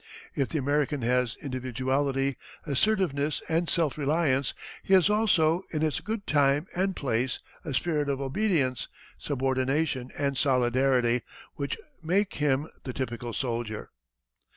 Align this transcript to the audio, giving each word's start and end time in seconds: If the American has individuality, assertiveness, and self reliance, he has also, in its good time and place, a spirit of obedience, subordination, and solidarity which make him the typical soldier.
If 0.33 0.49
the 0.49 0.57
American 0.57 1.03
has 1.03 1.37
individuality, 1.43 2.35
assertiveness, 2.65 3.39
and 3.47 3.69
self 3.69 3.99
reliance, 3.99 4.55
he 4.81 4.95
has 4.95 5.11
also, 5.11 5.61
in 5.69 5.83
its 5.83 5.99
good 5.99 6.25
time 6.25 6.65
and 6.75 6.95
place, 6.95 7.37
a 7.63 7.71
spirit 7.75 8.09
of 8.09 8.19
obedience, 8.19 8.87
subordination, 9.19 10.09
and 10.17 10.35
solidarity 10.39 11.21
which 11.53 11.77
make 12.01 12.33
him 12.37 12.67
the 12.81 12.93
typical 12.93 13.31
soldier. 13.31 13.91